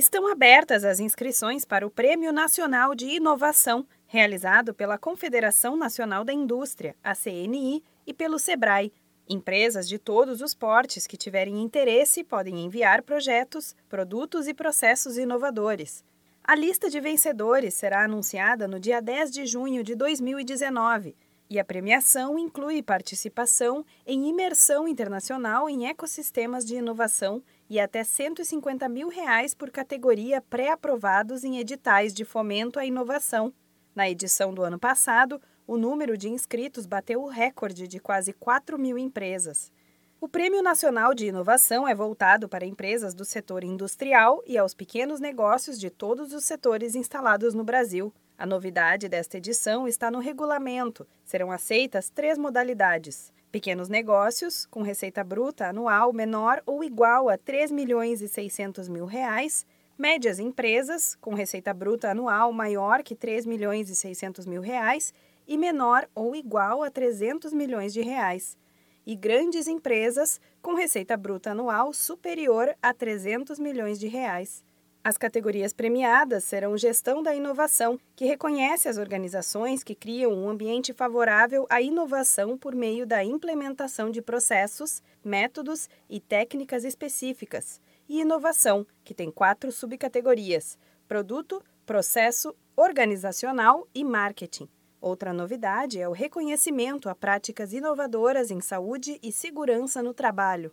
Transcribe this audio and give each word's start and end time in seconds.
Estão 0.00 0.26
abertas 0.26 0.82
as 0.82 0.98
inscrições 0.98 1.62
para 1.62 1.86
o 1.86 1.90
Prêmio 1.90 2.32
Nacional 2.32 2.94
de 2.94 3.04
Inovação, 3.04 3.86
realizado 4.06 4.72
pela 4.72 4.96
Confederação 4.96 5.76
Nacional 5.76 6.24
da 6.24 6.32
Indústria, 6.32 6.96
a 7.04 7.14
CNI, 7.14 7.84
e 8.06 8.14
pelo 8.14 8.38
SEBRAE. 8.38 8.94
Empresas 9.28 9.86
de 9.86 9.98
todos 9.98 10.40
os 10.40 10.54
portes 10.54 11.06
que 11.06 11.18
tiverem 11.18 11.60
interesse 11.60 12.24
podem 12.24 12.64
enviar 12.64 13.02
projetos, 13.02 13.76
produtos 13.90 14.48
e 14.48 14.54
processos 14.54 15.18
inovadores. 15.18 16.02
A 16.42 16.54
lista 16.54 16.88
de 16.88 16.98
vencedores 16.98 17.74
será 17.74 18.02
anunciada 18.02 18.66
no 18.66 18.80
dia 18.80 19.02
10 19.02 19.30
de 19.30 19.44
junho 19.44 19.84
de 19.84 19.94
2019 19.94 21.14
e 21.50 21.58
a 21.58 21.64
premiação 21.64 22.38
inclui 22.38 22.80
participação 22.80 23.84
em 24.06 24.28
imersão 24.28 24.86
internacional 24.86 25.68
em 25.68 25.88
ecossistemas 25.88 26.64
de 26.64 26.76
inovação 26.76 27.42
e 27.68 27.80
até 27.80 28.04
150 28.04 28.88
mil 28.88 29.08
reais 29.08 29.52
por 29.52 29.68
categoria 29.68 30.40
pré-aprovados 30.40 31.42
em 31.42 31.58
editais 31.58 32.14
de 32.14 32.24
fomento 32.24 32.78
à 32.78 32.86
inovação. 32.86 33.52
Na 33.92 34.08
edição 34.08 34.54
do 34.54 34.62
ano 34.62 34.78
passado, 34.78 35.42
o 35.66 35.76
número 35.76 36.16
de 36.16 36.28
inscritos 36.28 36.86
bateu 36.86 37.20
o 37.20 37.28
recorde 37.28 37.88
de 37.88 37.98
quase 37.98 38.32
4 38.32 38.78
mil 38.78 38.96
empresas. 38.96 39.72
O 40.20 40.28
Prêmio 40.28 40.62
Nacional 40.62 41.14
de 41.14 41.26
Inovação 41.26 41.88
é 41.88 41.94
voltado 41.94 42.48
para 42.48 42.66
empresas 42.66 43.14
do 43.14 43.24
setor 43.24 43.64
industrial 43.64 44.42
e 44.46 44.56
aos 44.56 44.74
pequenos 44.74 45.18
negócios 45.18 45.80
de 45.80 45.90
todos 45.90 46.32
os 46.32 46.44
setores 46.44 46.94
instalados 46.94 47.54
no 47.54 47.64
Brasil. 47.64 48.12
A 48.40 48.46
novidade 48.46 49.06
desta 49.06 49.36
edição 49.36 49.86
está 49.86 50.10
no 50.10 50.18
regulamento. 50.18 51.06
Serão 51.26 51.52
aceitas 51.52 52.08
três 52.08 52.38
modalidades: 52.38 53.30
pequenos 53.52 53.90
negócios, 53.90 54.64
com 54.64 54.80
receita 54.80 55.22
bruta 55.22 55.66
anual 55.66 56.10
menor 56.10 56.62
ou 56.64 56.82
igual 56.82 57.28
a 57.28 57.32
R$ 57.32 57.38
3 57.44 57.70
milhões 57.70 58.22
e 58.22 58.28
600 58.28 58.88
mil 58.88 59.04
reais, 59.04 59.66
médias 59.98 60.38
empresas, 60.38 61.18
com 61.20 61.34
receita 61.34 61.74
bruta 61.74 62.12
anual 62.12 62.50
maior 62.50 63.02
que 63.02 63.12
R$ 63.12 63.20
3 63.20 63.44
milhões 63.44 63.90
e 63.90 63.94
600 63.94 64.46
mil 64.46 64.62
reais 64.62 65.12
e 65.46 65.58
menor 65.58 66.08
ou 66.14 66.34
igual 66.34 66.82
a 66.82 66.90
300 66.90 67.52
milhões 67.52 67.92
de 67.92 68.00
reais, 68.00 68.56
e 69.04 69.14
grandes 69.14 69.68
empresas, 69.68 70.40
com 70.62 70.72
receita 70.72 71.14
bruta 71.14 71.50
anual 71.50 71.92
superior 71.92 72.74
a 72.80 72.94
300 72.94 73.58
milhões 73.58 74.00
de 74.00 74.08
reais. 74.08 74.64
As 75.02 75.16
categorias 75.16 75.72
premiadas 75.72 76.44
serão 76.44 76.76
Gestão 76.76 77.22
da 77.22 77.34
Inovação, 77.34 77.98
que 78.14 78.26
reconhece 78.26 78.86
as 78.86 78.98
organizações 78.98 79.82
que 79.82 79.94
criam 79.94 80.30
um 80.30 80.46
ambiente 80.46 80.92
favorável 80.92 81.66
à 81.70 81.80
inovação 81.80 82.58
por 82.58 82.74
meio 82.74 83.06
da 83.06 83.24
implementação 83.24 84.10
de 84.10 84.20
processos, 84.20 85.02
métodos 85.24 85.88
e 86.06 86.20
técnicas 86.20 86.84
específicas, 86.84 87.80
e 88.06 88.20
Inovação, 88.20 88.86
que 89.02 89.14
tem 89.14 89.30
quatro 89.30 89.72
subcategorias: 89.72 90.78
Produto, 91.08 91.64
Processo, 91.86 92.54
Organizacional 92.76 93.88
e 93.94 94.04
Marketing. 94.04 94.68
Outra 95.00 95.32
novidade 95.32 95.98
é 95.98 96.06
o 96.06 96.12
reconhecimento 96.12 97.08
a 97.08 97.14
práticas 97.14 97.72
inovadoras 97.72 98.50
em 98.50 98.60
saúde 98.60 99.18
e 99.22 99.32
segurança 99.32 100.02
no 100.02 100.12
trabalho. 100.12 100.70